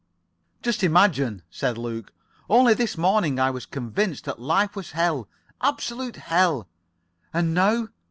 "Just 0.63 0.81
imagine," 0.83 1.43
said 1.51 1.77
Luke. 1.77 2.11
"Only 2.49 2.73
this 2.73 2.97
morning 2.97 3.37
I 3.39 3.51
was 3.51 3.67
convinced 3.67 4.25
that 4.25 4.41
life 4.41 4.75
was 4.75 4.93
hell. 4.93 5.27
Absolute 5.61 6.15
hell." 6.15 6.67
"And 7.31 7.53
now?" 7.53 7.89